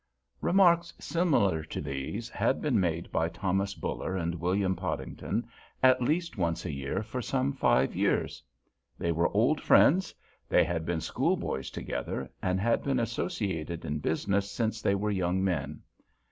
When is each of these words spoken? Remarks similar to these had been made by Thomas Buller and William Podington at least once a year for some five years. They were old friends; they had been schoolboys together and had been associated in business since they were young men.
Remarks 0.41 0.91
similar 0.97 1.63
to 1.63 1.79
these 1.79 2.27
had 2.27 2.59
been 2.59 2.79
made 2.79 3.11
by 3.11 3.29
Thomas 3.29 3.75
Buller 3.75 4.15
and 4.17 4.33
William 4.33 4.75
Podington 4.75 5.47
at 5.83 6.01
least 6.01 6.39
once 6.39 6.65
a 6.65 6.71
year 6.73 7.03
for 7.03 7.21
some 7.21 7.53
five 7.53 7.95
years. 7.95 8.41
They 8.97 9.11
were 9.11 9.29
old 9.29 9.61
friends; 9.61 10.15
they 10.49 10.63
had 10.63 10.87
been 10.87 11.01
schoolboys 11.01 11.69
together 11.69 12.31
and 12.41 12.59
had 12.59 12.83
been 12.83 12.99
associated 12.99 13.85
in 13.85 13.99
business 13.99 14.49
since 14.51 14.81
they 14.81 14.95
were 14.95 15.11
young 15.11 15.43
men. 15.43 15.83